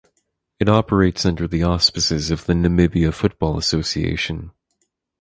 It 0.59 0.67
operates 0.67 1.27
under 1.27 1.47
the 1.47 1.61
auspices 1.61 2.31
of 2.31 2.47
the 2.47 2.53
Namibia 2.53 3.13
Football 3.13 3.59
Association. 3.59 4.49